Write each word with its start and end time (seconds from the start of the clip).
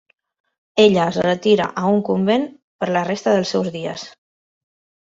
Ella 0.83 1.03
es 1.11 1.19
retira 1.25 1.67
a 1.83 1.85
un 1.97 2.01
convent 2.09 2.49
per 2.85 2.91
la 2.97 3.05
resta 3.13 3.37
dels 3.39 3.55
seus 3.57 3.73
dies. 3.79 4.11